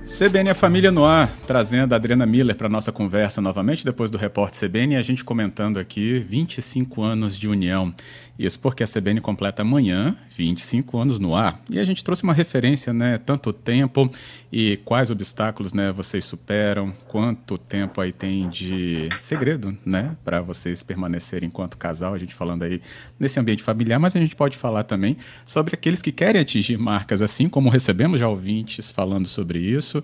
CBN 0.05 0.51
a 0.51 0.53
Família 0.53 0.91
no 0.91 1.05
Ar, 1.05 1.27
trazendo 1.47 1.93
a 1.93 1.95
Adriana 1.95 2.25
Miller 2.25 2.55
para 2.55 2.69
nossa 2.69 2.91
conversa 2.91 3.41
novamente, 3.41 3.83
depois 3.83 4.11
do 4.11 4.17
repórter 4.17 4.69
CBN, 4.69 4.93
e 4.93 4.97
a 4.97 5.01
gente 5.01 5.23
comentando 5.23 5.79
aqui 5.79 6.19
25 6.19 7.01
anos 7.01 7.35
de 7.35 7.47
união. 7.47 7.91
Isso 8.37 8.59
porque 8.59 8.83
a 8.83 8.87
CBN 8.87 9.21
completa 9.21 9.61
amanhã 9.61 10.17
25 10.35 10.97
anos 10.97 11.19
no 11.19 11.35
ar. 11.35 11.61
E 11.69 11.77
a 11.77 11.83
gente 11.83 12.03
trouxe 12.03 12.23
uma 12.23 12.33
referência, 12.33 12.91
né? 12.91 13.19
Tanto 13.19 13.53
tempo 13.53 14.09
e 14.51 14.77
quais 14.83 15.11
obstáculos, 15.11 15.71
né? 15.71 15.91
Vocês 15.91 16.25
superam, 16.25 16.91
quanto 17.07 17.59
tempo 17.59 18.01
aí 18.01 18.11
tem 18.11 18.49
de 18.49 19.07
segredo, 19.19 19.77
né? 19.85 20.17
Para 20.23 20.41
vocês 20.41 20.81
permanecerem 20.81 21.47
enquanto 21.47 21.77
casal. 21.77 22.15
A 22.15 22.17
gente 22.17 22.33
falando 22.33 22.63
aí 22.63 22.81
nesse 23.19 23.39
ambiente 23.39 23.61
familiar, 23.61 23.99
mas 23.99 24.15
a 24.15 24.19
gente 24.19 24.35
pode 24.35 24.57
falar 24.57 24.83
também 24.83 25.15
sobre 25.45 25.75
aqueles 25.75 26.01
que 26.01 26.11
querem 26.11 26.41
atingir 26.41 26.77
marcas, 26.77 27.21
assim 27.21 27.47
como 27.47 27.69
recebemos 27.69 28.19
já 28.19 28.27
ouvintes 28.27 28.89
falando 28.89 29.27
sobre 29.27 29.59
isso. 29.59 30.03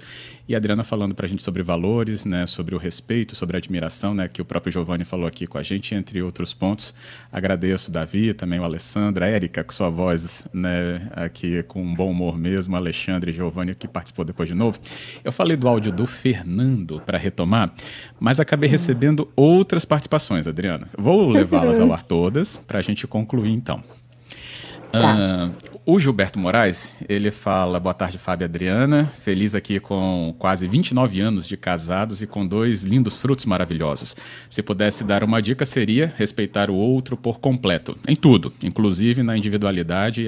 E 0.49 0.55
a 0.55 0.57
Adriana 0.57 0.83
falando 0.83 1.13
para 1.13 1.27
a 1.27 1.29
gente 1.29 1.43
sobre 1.43 1.61
valores, 1.61 2.25
né, 2.25 2.47
sobre 2.47 2.73
o 2.73 2.79
respeito, 2.79 3.35
sobre 3.35 3.55
a 3.55 3.59
admiração, 3.59 4.15
né, 4.15 4.27
que 4.27 4.41
o 4.41 4.45
próprio 4.45 4.73
Giovanni 4.73 5.05
falou 5.05 5.27
aqui 5.27 5.45
com 5.45 5.59
a 5.59 5.61
gente, 5.61 5.93
entre 5.93 6.23
outros 6.23 6.55
pontos. 6.55 6.91
Agradeço 7.31 7.91
Davi, 7.91 8.33
também 8.33 8.59
o 8.59 8.63
Alessandro, 8.63 9.23
a 9.23 9.27
Érica, 9.27 9.63
com 9.63 9.71
sua 9.71 9.91
voz 9.91 10.47
né, 10.51 11.07
aqui 11.11 11.61
com 11.61 11.83
um 11.83 11.93
bom 11.93 12.09
humor 12.09 12.35
mesmo, 12.35 12.75
Alexandre 12.75 13.29
e 13.29 13.33
Giovanni, 13.35 13.75
que 13.75 13.87
participou 13.87 14.25
depois 14.25 14.49
de 14.49 14.55
novo. 14.55 14.79
Eu 15.23 15.31
falei 15.31 15.55
do 15.55 15.67
áudio 15.67 15.91
do 15.91 16.07
Fernando 16.07 16.99
para 17.05 17.19
retomar, 17.19 17.71
mas 18.19 18.39
acabei 18.39 18.67
recebendo 18.67 19.31
outras 19.35 19.85
participações, 19.85 20.47
Adriana. 20.47 20.87
Vou 20.97 21.29
levá-las 21.29 21.79
ao 21.79 21.93
ar 21.93 22.01
todas 22.01 22.57
para 22.57 22.79
a 22.79 22.81
gente 22.81 23.05
concluir 23.05 23.51
então. 23.51 23.83
Tá. 24.91 25.51
Uh, 25.53 25.78
o 25.91 25.99
Gilberto 25.99 26.37
Moraes, 26.37 27.01
ele 27.09 27.31
fala, 27.31 27.79
boa 27.79 27.95
tarde, 27.95 28.19
Fábio 28.19 28.45
Adriana, 28.45 29.11
feliz 29.23 29.55
aqui 29.55 29.79
com 29.79 30.35
quase 30.37 30.67
29 30.67 31.19
anos 31.19 31.47
de 31.47 31.57
casados 31.57 32.21
e 32.21 32.27
com 32.27 32.45
dois 32.45 32.83
lindos 32.83 33.17
frutos 33.17 33.43
maravilhosos. 33.47 34.15
Se 34.47 34.61
pudesse 34.61 35.03
dar 35.03 35.23
uma 35.23 35.41
dica, 35.41 35.65
seria 35.65 36.13
respeitar 36.15 36.69
o 36.69 36.75
outro 36.75 37.17
por 37.17 37.39
completo, 37.39 37.97
em 38.07 38.15
tudo, 38.15 38.53
inclusive 38.63 39.23
na 39.23 39.35
individualidade 39.35 40.27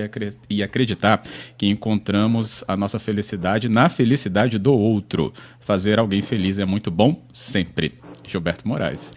e 0.50 0.64
acreditar 0.64 1.22
que 1.56 1.68
encontramos 1.68 2.64
a 2.68 2.76
nossa 2.76 2.98
felicidade 2.98 3.70
na 3.70 3.88
felicidade 3.88 4.58
do 4.58 4.74
outro. 4.74 5.32
Fazer 5.60 6.00
alguém 6.00 6.22
feliz 6.22 6.58
é 6.58 6.66
muito 6.66 6.90
bom 6.90 7.22
sempre. 7.32 8.00
Gilberto 8.24 8.68
Moraes. 8.68 9.14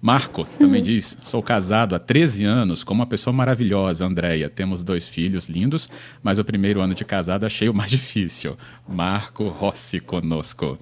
Marco 0.00 0.44
também 0.58 0.80
diz: 0.82 1.18
sou 1.22 1.42
casado 1.42 1.94
há 1.94 1.98
13 1.98 2.44
anos 2.44 2.84
com 2.84 2.94
uma 2.94 3.06
pessoa 3.06 3.34
maravilhosa, 3.34 4.06
Andréia. 4.06 4.48
Temos 4.48 4.82
dois 4.82 5.08
filhos 5.08 5.48
lindos, 5.48 5.88
mas 6.22 6.38
o 6.38 6.44
primeiro 6.44 6.80
ano 6.80 6.94
de 6.94 7.04
casado 7.04 7.44
achei 7.44 7.68
o 7.68 7.74
mais 7.74 7.90
difícil. 7.92 8.56
Marco 8.88 9.48
Rossi 9.48 10.00
conosco. 10.00 10.78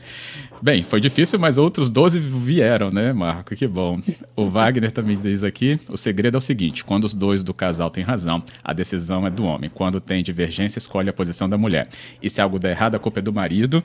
Bem, 0.63 0.83
foi 0.83 1.01
difícil, 1.01 1.39
mas 1.39 1.59
outros 1.59 1.91
12 1.91 2.19
vieram, 2.19 2.91
né, 2.91 3.13
Marco? 3.13 3.55
Que 3.55 3.67
bom. 3.67 4.01
O 4.35 4.49
Wagner 4.49 4.93
também 4.93 5.17
diz 5.17 5.43
aqui: 5.43 5.81
o 5.89 5.97
segredo 5.97 6.37
é 6.37 6.39
o 6.39 6.43
seguinte: 6.43 6.85
quando 6.85 7.05
os 7.05 7.15
dois 7.15 7.43
do 7.43 7.55
casal 7.55 7.91
têm 7.91 8.05
razão, 8.05 8.43
a 8.63 8.73
decisão 8.73 9.27
é 9.27 9.31
do 9.31 9.45
homem. 9.45 9.71
Quando 9.73 10.01
tem 10.01 10.23
divergência, 10.23 10.79
escolhe 10.79 11.09
a 11.09 11.13
posição 11.13 11.49
da 11.49 11.57
mulher. 11.57 11.89
E 12.23 12.29
se 12.29 12.41
algo 12.41 12.59
der 12.59 12.73
errado, 12.73 12.95
a 12.95 12.99
culpa 12.99 13.21
é 13.21 13.23
do 13.23 13.33
marido. 13.33 13.83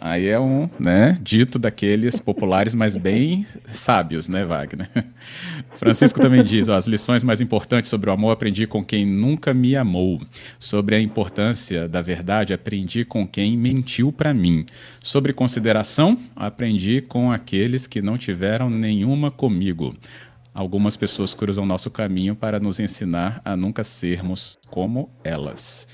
Aí 0.00 0.28
é 0.28 0.40
um, 0.40 0.66
né, 0.78 1.18
dito 1.20 1.58
daqueles 1.58 2.18
populares, 2.18 2.74
mas 2.74 2.96
bem 2.96 3.44
sábios, 3.66 4.28
né, 4.28 4.46
Wagner? 4.46 4.88
Francisco 5.76 6.18
também 6.18 6.42
diz, 6.42 6.70
ó, 6.70 6.76
as 6.76 6.86
lições 6.86 7.22
mais 7.22 7.42
importantes 7.42 7.90
sobre 7.90 8.08
o 8.08 8.12
amor 8.12 8.30
aprendi 8.30 8.66
com 8.66 8.82
quem 8.82 9.04
nunca 9.04 9.52
me 9.52 9.76
amou. 9.76 10.22
Sobre 10.58 10.96
a 10.96 11.00
importância 11.00 11.86
da 11.86 12.00
verdade, 12.00 12.54
aprendi 12.54 13.04
com 13.04 13.28
quem 13.28 13.58
mentiu 13.58 14.10
para 14.10 14.32
mim. 14.32 14.64
Sobre 15.02 15.34
consideração, 15.34 16.18
aprendi 16.34 17.02
com 17.02 17.30
aqueles 17.30 17.86
que 17.86 18.00
não 18.00 18.16
tiveram 18.16 18.70
nenhuma 18.70 19.30
comigo. 19.30 19.94
Algumas 20.54 20.96
pessoas 20.96 21.34
cruzam 21.34 21.66
nosso 21.66 21.90
caminho 21.90 22.34
para 22.34 22.58
nos 22.58 22.80
ensinar 22.80 23.42
a 23.44 23.54
nunca 23.54 23.84
sermos 23.84 24.58
como 24.70 25.10
elas 25.22 25.86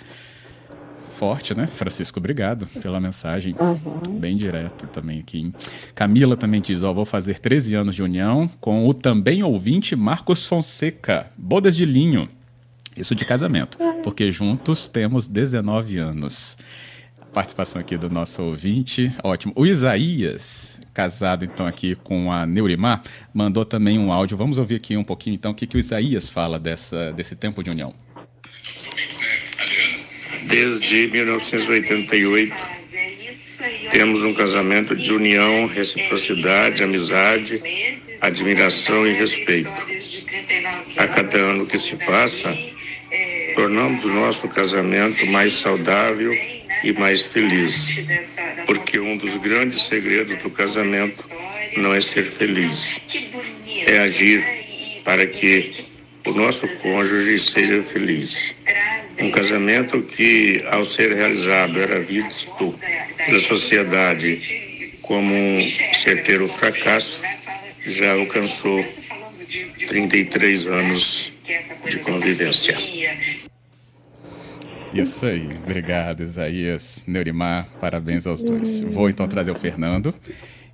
forte, 1.16 1.54
né? 1.54 1.66
Francisco, 1.66 2.18
obrigado 2.18 2.66
pela 2.80 3.00
mensagem. 3.00 3.54
Uhum. 3.58 4.18
Bem 4.18 4.36
direto 4.36 4.86
também 4.86 5.18
aqui. 5.18 5.52
Camila 5.94 6.36
também 6.36 6.60
diz: 6.60 6.82
Ó, 6.82 6.92
vou 6.92 7.04
fazer 7.04 7.38
13 7.38 7.74
anos 7.74 7.94
de 7.96 8.02
união 8.02 8.48
com 8.60 8.86
o 8.86 8.94
também 8.94 9.42
ouvinte 9.42 9.96
Marcos 9.96 10.46
Fonseca. 10.46 11.26
Bodas 11.36 11.74
de 11.74 11.84
linho. 11.84 12.28
Isso 12.96 13.14
de 13.14 13.26
casamento, 13.26 13.76
porque 14.02 14.32
juntos 14.32 14.88
temos 14.88 15.28
19 15.28 15.98
anos. 15.98 16.56
Participação 17.30 17.78
aqui 17.78 17.98
do 17.98 18.08
nosso 18.08 18.42
ouvinte, 18.42 19.12
ótimo. 19.22 19.52
O 19.54 19.66
Isaías, 19.66 20.80
casado 20.94 21.44
então 21.44 21.66
aqui 21.66 21.94
com 21.94 22.32
a 22.32 22.46
Neurimar, 22.46 23.02
mandou 23.34 23.66
também 23.66 23.98
um 23.98 24.10
áudio. 24.10 24.38
Vamos 24.38 24.56
ouvir 24.56 24.76
aqui 24.76 24.96
um 24.96 25.04
pouquinho 25.04 25.34
então 25.34 25.52
o 25.52 25.54
que, 25.54 25.66
que 25.66 25.76
o 25.76 25.78
Isaías 25.78 26.30
fala 26.30 26.58
dessa, 26.58 27.12
desse 27.12 27.36
tempo 27.36 27.62
de 27.62 27.68
união 27.68 27.92
desde 30.46 31.08
1988. 31.08 32.54
Temos 33.90 34.22
um 34.22 34.34
casamento 34.34 34.94
de 34.94 35.12
união, 35.12 35.66
reciprocidade, 35.66 36.82
amizade, 36.82 37.60
admiração 38.20 39.06
e 39.06 39.12
respeito. 39.12 39.70
A 40.96 41.06
cada 41.06 41.38
ano 41.38 41.66
que 41.66 41.78
se 41.78 41.96
passa, 41.96 42.56
tornamos 43.54 44.04
o 44.04 44.12
nosso 44.12 44.48
casamento 44.48 45.26
mais 45.26 45.52
saudável 45.52 46.32
e 46.84 46.92
mais 46.92 47.22
feliz. 47.22 47.88
Porque 48.66 48.98
um 48.98 49.16
dos 49.16 49.34
grandes 49.36 49.82
segredos 49.82 50.36
do 50.36 50.50
casamento 50.50 51.28
não 51.76 51.94
é 51.94 52.00
ser 52.00 52.24
feliz, 52.24 53.00
é 53.86 53.98
agir 53.98 55.02
para 55.04 55.26
que 55.26 55.86
o 56.26 56.32
nosso 56.32 56.66
cônjuge 56.78 57.38
seja 57.38 57.82
feliz. 57.82 58.54
Um 59.18 59.30
casamento 59.30 60.02
que, 60.02 60.62
ao 60.70 60.84
ser 60.84 61.12
realizado, 61.12 61.80
era 61.80 62.00
visto 62.00 62.74
pela 63.24 63.38
sociedade 63.38 64.98
como 65.02 65.32
um 65.32 65.60
certeiro 65.94 66.46
fracasso, 66.46 67.22
já 67.84 68.12
alcançou 68.12 68.84
33 69.88 70.66
anos 70.66 71.32
de 71.88 71.98
convivência. 72.00 72.76
Isso 74.92 75.26
aí, 75.26 75.46
obrigado, 75.62 76.22
Isaías, 76.22 77.04
Neurimar, 77.06 77.68
parabéns 77.80 78.26
aos 78.26 78.42
dois. 78.42 78.80
Vou 78.80 79.08
então 79.08 79.28
trazer 79.28 79.50
o 79.50 79.54
Fernando. 79.54 80.14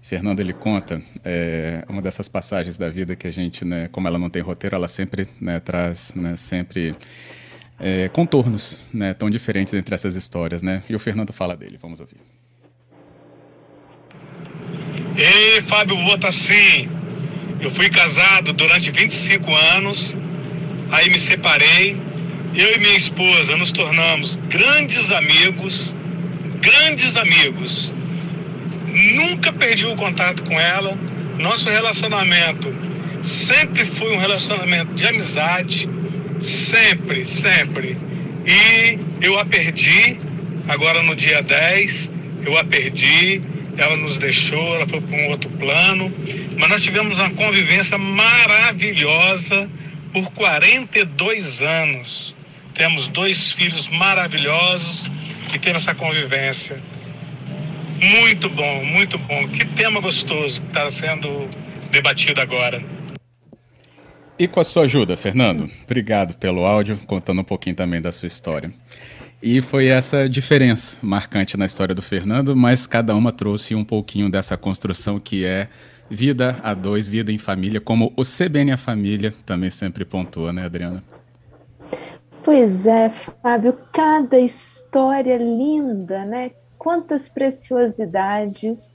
Fernando 0.02 0.40
ele 0.40 0.52
conta 0.52 1.02
é, 1.24 1.84
uma 1.88 2.02
dessas 2.02 2.28
passagens 2.28 2.76
da 2.76 2.88
vida 2.88 3.16
que 3.16 3.26
a 3.26 3.30
gente, 3.30 3.64
né, 3.64 3.88
como 3.90 4.06
ela 4.06 4.18
não 4.18 4.28
tem 4.28 4.42
roteiro, 4.42 4.76
ela 4.76 4.88
sempre 4.88 5.26
né, 5.40 5.58
traz, 5.58 6.12
né, 6.14 6.36
sempre 6.36 6.94
é, 7.82 8.08
contornos 8.08 8.78
né, 8.94 9.12
tão 9.12 9.28
diferentes 9.28 9.74
entre 9.74 9.92
essas 9.92 10.14
histórias, 10.14 10.62
né? 10.62 10.84
E 10.88 10.94
o 10.94 11.00
Fernando 11.00 11.32
fala 11.32 11.56
dele, 11.56 11.76
vamos 11.82 11.98
ouvir. 11.98 12.16
Ei, 15.16 15.60
Fábio 15.62 15.96
Botassim, 15.96 16.88
eu 17.60 17.70
fui 17.72 17.90
casado 17.90 18.52
durante 18.52 18.90
25 18.92 19.52
anos, 19.54 20.16
aí 20.90 21.10
me 21.10 21.18
separei, 21.18 22.00
eu 22.54 22.74
e 22.74 22.78
minha 22.78 22.96
esposa 22.96 23.56
nos 23.56 23.72
tornamos 23.72 24.36
grandes 24.48 25.10
amigos, 25.10 25.94
grandes 26.60 27.16
amigos. 27.16 27.92
Nunca 29.14 29.52
perdi 29.52 29.86
o 29.86 29.96
contato 29.96 30.44
com 30.44 30.58
ela, 30.58 30.96
nosso 31.38 31.68
relacionamento 31.68 32.72
sempre 33.22 33.84
foi 33.84 34.14
um 34.14 34.18
relacionamento 34.18 34.94
de 34.94 35.06
amizade, 35.06 35.88
Sempre, 36.42 37.24
sempre. 37.24 37.96
E 38.44 38.98
eu 39.20 39.38
a 39.38 39.44
perdi, 39.44 40.16
agora 40.68 41.02
no 41.02 41.14
dia 41.14 41.42
10, 41.42 42.10
eu 42.44 42.58
a 42.58 42.64
perdi, 42.64 43.40
ela 43.76 43.96
nos 43.96 44.18
deixou, 44.18 44.74
ela 44.74 44.86
foi 44.86 45.00
para 45.00 45.16
um 45.16 45.30
outro 45.30 45.48
plano, 45.50 46.12
mas 46.58 46.68
nós 46.68 46.82
tivemos 46.82 47.18
uma 47.18 47.30
convivência 47.30 47.96
maravilhosa 47.96 49.70
por 50.12 50.30
42 50.32 51.62
anos. 51.62 52.34
Temos 52.74 53.08
dois 53.08 53.52
filhos 53.52 53.88
maravilhosos 53.88 55.10
e 55.54 55.58
temos 55.58 55.82
essa 55.82 55.94
convivência. 55.94 56.82
Muito 58.20 58.48
bom, 58.48 58.84
muito 58.84 59.16
bom. 59.16 59.46
Que 59.48 59.64
tema 59.64 60.00
gostoso 60.00 60.60
que 60.60 60.66
está 60.68 60.90
sendo 60.90 61.48
debatido 61.90 62.40
agora. 62.40 62.82
E 64.38 64.48
com 64.48 64.60
a 64.60 64.64
sua 64.64 64.84
ajuda, 64.84 65.16
Fernando, 65.16 65.70
obrigado 65.84 66.34
pelo 66.34 66.64
áudio, 66.64 66.98
contando 67.06 67.42
um 67.42 67.44
pouquinho 67.44 67.76
também 67.76 68.00
da 68.00 68.10
sua 68.10 68.26
história. 68.26 68.72
E 69.42 69.60
foi 69.60 69.88
essa 69.88 70.28
diferença 70.28 70.96
marcante 71.02 71.56
na 71.56 71.66
história 71.66 71.94
do 71.94 72.00
Fernando, 72.00 72.54
mas 72.56 72.86
cada 72.86 73.14
uma 73.14 73.32
trouxe 73.32 73.74
um 73.74 73.84
pouquinho 73.84 74.30
dessa 74.30 74.56
construção 74.56 75.18
que 75.18 75.44
é 75.44 75.68
vida 76.08 76.60
a 76.62 76.74
dois, 76.74 77.08
vida 77.08 77.32
em 77.32 77.38
família, 77.38 77.80
como 77.80 78.12
o 78.16 78.22
CBN 78.22 78.72
a 78.72 78.76
Família 78.76 79.34
também 79.44 79.70
sempre 79.70 80.04
pontua, 80.04 80.52
né, 80.52 80.64
Adriana? 80.64 81.02
Pois 82.44 82.86
é, 82.86 83.08
Fábio, 83.42 83.78
cada 83.92 84.38
história 84.38 85.36
linda, 85.36 86.24
né? 86.24 86.50
Quantas 86.78 87.28
preciosidades 87.28 88.94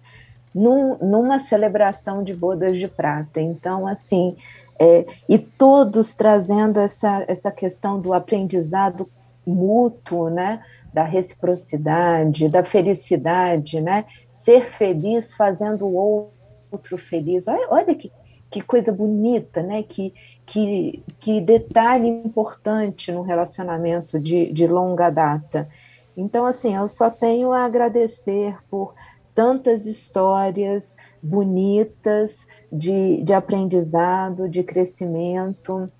num, 0.57 0.97
numa 0.97 1.39
celebração 1.39 2.23
de 2.23 2.33
bodas 2.33 2.77
de 2.77 2.87
prata. 2.87 3.39
Então, 3.39 3.85
assim, 3.85 4.35
é, 4.79 5.05
e 5.29 5.37
todos 5.37 6.15
trazendo 6.15 6.79
essa, 6.79 7.23
essa 7.27 7.51
questão 7.51 8.01
do 8.01 8.11
aprendizado 8.11 9.07
mútuo, 9.45 10.29
né? 10.29 10.63
da 10.91 11.03
reciprocidade, 11.03 12.49
da 12.49 12.63
felicidade, 12.63 13.79
né? 13.79 14.05
ser 14.31 14.71
feliz 14.71 15.31
fazendo 15.31 15.85
o 15.85 16.31
outro 16.71 16.97
feliz. 16.97 17.47
Olha, 17.47 17.67
olha 17.69 17.93
que, 17.93 18.11
que 18.49 18.61
coisa 18.61 18.91
bonita, 18.91 19.61
né? 19.61 19.83
que, 19.83 20.11
que, 20.43 21.03
que 21.19 21.39
detalhe 21.39 22.07
importante 22.07 23.11
no 23.11 23.21
relacionamento 23.21 24.19
de, 24.19 24.51
de 24.51 24.65
longa 24.65 25.11
data. 25.11 25.69
Então, 26.15 26.47
assim, 26.47 26.75
eu 26.75 26.87
só 26.87 27.11
tenho 27.11 27.51
a 27.51 27.63
agradecer 27.63 28.57
por 28.71 28.95
tantas 29.37 29.85
histórias 29.85 30.95
bonitas 31.21 32.47
de, 32.73 33.21
de 33.21 33.33
aprendizado, 33.35 34.49
de 34.49 34.63
crescimento. 34.63 35.91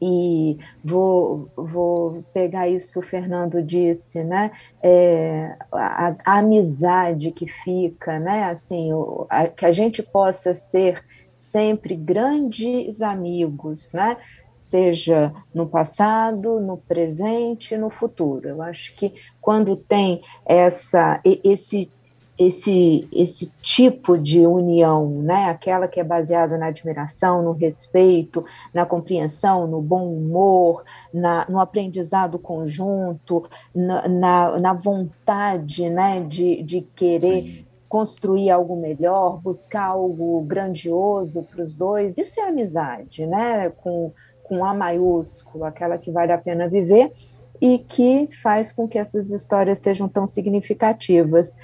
E 0.00 0.58
vou, 0.84 1.48
vou 1.54 2.24
pegar 2.34 2.68
isso 2.68 2.92
que 2.92 2.98
o 2.98 3.02
Fernando 3.02 3.62
disse, 3.62 4.24
né? 4.24 4.50
É, 4.82 5.54
a, 5.70 6.16
a, 6.24 6.38
amizade 6.38 7.30
que 7.30 7.46
fica, 7.46 8.18
né? 8.18 8.46
Assim, 8.46 8.92
o, 8.92 9.26
a, 9.30 9.46
que 9.46 9.64
a 9.64 9.70
gente 9.70 10.02
possa 10.02 10.52
ser 10.52 11.04
sempre 11.36 11.94
grandes 11.94 13.00
amigos, 13.00 13.92
né? 13.92 14.16
Seja 14.56 15.32
no 15.54 15.68
passado, 15.68 16.58
no 16.58 16.78
presente, 16.78 17.76
no 17.76 17.90
futuro. 17.90 18.48
Eu 18.48 18.60
acho 18.60 18.92
que 18.96 19.14
quando 19.40 19.76
tem 19.76 20.20
essa, 20.44 21.20
esse 21.24 21.92
esse, 22.38 23.06
esse 23.12 23.52
tipo 23.60 24.16
de 24.16 24.46
união, 24.46 25.08
né? 25.22 25.46
aquela 25.46 25.86
que 25.86 26.00
é 26.00 26.04
baseada 26.04 26.56
na 26.56 26.66
admiração, 26.66 27.42
no 27.42 27.52
respeito, 27.52 28.44
na 28.72 28.86
compreensão, 28.86 29.66
no 29.66 29.80
bom 29.80 30.12
humor, 30.12 30.82
na, 31.12 31.46
no 31.48 31.60
aprendizado 31.60 32.38
conjunto, 32.38 33.48
na, 33.74 34.08
na, 34.08 34.58
na 34.58 34.72
vontade 34.72 35.88
né? 35.90 36.20
de, 36.20 36.62
de 36.62 36.80
querer 36.80 37.42
Sim. 37.42 37.66
construir 37.88 38.50
algo 38.50 38.76
melhor, 38.76 39.38
buscar 39.40 39.84
algo 39.84 40.40
grandioso 40.42 41.42
para 41.42 41.62
os 41.62 41.76
dois. 41.76 42.16
Isso 42.16 42.40
é 42.40 42.48
amizade, 42.48 43.26
né? 43.26 43.68
com, 43.68 44.10
com 44.42 44.64
A 44.64 44.74
maiúsculo, 44.74 45.64
aquela 45.64 45.98
que 45.98 46.10
vale 46.10 46.32
a 46.32 46.38
pena 46.38 46.66
viver 46.66 47.12
e 47.60 47.78
que 47.78 48.28
faz 48.42 48.72
com 48.72 48.88
que 48.88 48.98
essas 48.98 49.30
histórias 49.30 49.78
sejam 49.78 50.08
tão 50.08 50.26
significativas. 50.26 51.54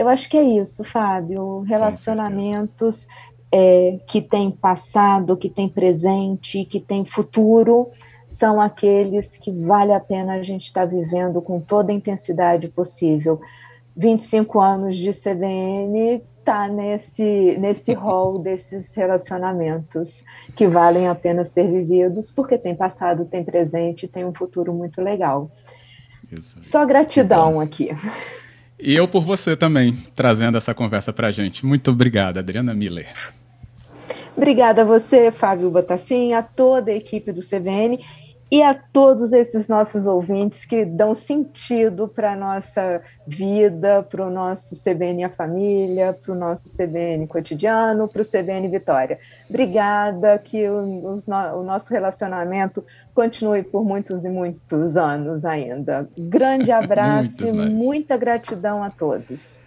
Eu 0.00 0.08
acho 0.08 0.30
que 0.30 0.36
é 0.38 0.42
isso, 0.42 0.82
Fábio. 0.82 1.60
Relacionamentos 1.60 3.06
é, 3.52 3.98
que 4.06 4.22
têm 4.22 4.50
passado, 4.50 5.36
que 5.36 5.50
têm 5.50 5.68
presente, 5.68 6.64
que 6.64 6.80
têm 6.80 7.04
futuro, 7.04 7.90
são 8.26 8.58
aqueles 8.58 9.36
que 9.36 9.52
vale 9.52 9.92
a 9.92 10.00
pena 10.00 10.36
a 10.36 10.42
gente 10.42 10.64
estar 10.64 10.86
tá 10.86 10.86
vivendo 10.86 11.42
com 11.42 11.60
toda 11.60 11.92
a 11.92 11.94
intensidade 11.94 12.66
possível. 12.68 13.42
25 13.94 14.58
anos 14.58 14.96
de 14.96 15.10
CBN 15.10 16.22
está 16.38 16.66
nesse, 16.66 17.58
nesse 17.58 17.92
rol 17.92 18.38
desses 18.38 18.90
relacionamentos 18.94 20.24
que 20.56 20.66
valem 20.66 21.08
a 21.08 21.14
pena 21.14 21.44
ser 21.44 21.70
vividos, 21.70 22.30
porque 22.30 22.56
tem 22.56 22.74
passado, 22.74 23.26
tem 23.26 23.44
presente, 23.44 24.08
tem 24.08 24.24
um 24.24 24.32
futuro 24.32 24.72
muito 24.72 25.02
legal. 25.02 25.50
Isso. 26.32 26.58
Só 26.62 26.86
gratidão 26.86 27.60
aqui. 27.60 27.90
E 28.82 28.94
eu 28.94 29.06
por 29.06 29.22
você 29.22 29.56
também, 29.56 29.96
trazendo 30.14 30.56
essa 30.56 30.74
conversa 30.74 31.12
para 31.12 31.28
a 31.28 31.30
gente. 31.30 31.64
Muito 31.66 31.90
obrigado, 31.90 32.38
Adriana 32.38 32.74
Miller. 32.74 33.12
Obrigada 34.36 34.82
a 34.82 34.84
você, 34.84 35.30
Fábio 35.30 35.70
Botassin, 35.70 36.32
a 36.32 36.42
toda 36.42 36.90
a 36.90 36.94
equipe 36.94 37.32
do 37.32 37.40
CVN 37.40 37.98
e 38.50 38.62
a 38.62 38.74
todos 38.74 39.32
esses 39.32 39.68
nossos 39.68 40.06
ouvintes 40.06 40.64
que 40.64 40.84
dão 40.84 41.14
sentido 41.14 42.08
para 42.08 42.32
a 42.32 42.36
nossa 42.36 43.00
vida, 43.24 44.02
para 44.02 44.26
o 44.26 44.30
nosso 44.30 44.74
CBN 44.82 45.24
A 45.24 45.30
Família, 45.30 46.12
para 46.12 46.32
o 46.32 46.34
nosso 46.34 46.68
CBN 46.76 47.28
Cotidiano, 47.28 48.08
para 48.08 48.22
o 48.22 48.24
CBN 48.24 48.66
Vitória. 48.66 49.20
Obrigada, 49.48 50.36
que 50.38 50.68
o, 50.68 51.14
o, 51.16 51.62
nosso 51.62 51.92
relacionamento 51.92 52.84
continue 53.14 53.62
por 53.62 53.84
muitos 53.84 54.24
e 54.24 54.28
muitos 54.28 54.96
anos 54.96 55.44
ainda. 55.44 56.08
Grande 56.18 56.72
abraço 56.72 57.46
e 57.46 57.52
muita 57.52 58.16
gratidão 58.16 58.82
a 58.82 58.90
todos. 58.90 59.60